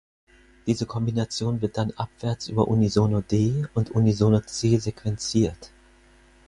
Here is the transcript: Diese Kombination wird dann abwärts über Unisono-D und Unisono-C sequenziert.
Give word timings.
Diese 0.65 0.87
Kombination 0.87 1.61
wird 1.61 1.77
dann 1.77 1.91
abwärts 1.91 2.47
über 2.47 2.67
Unisono-D 2.67 3.67
und 3.75 3.91
Unisono-C 3.91 4.79
sequenziert. 4.79 5.69